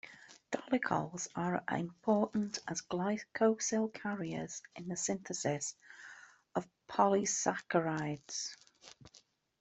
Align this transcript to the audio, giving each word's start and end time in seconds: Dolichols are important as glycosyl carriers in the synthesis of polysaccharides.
Dolichols 0.49 1.27
are 1.35 1.63
important 1.69 2.57
as 2.67 2.81
glycosyl 2.81 3.93
carriers 3.93 4.63
in 4.75 4.87
the 4.87 4.97
synthesis 4.97 5.75
of 6.55 6.67
polysaccharides. 6.89 8.55